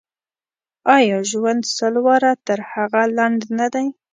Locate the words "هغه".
2.71-3.01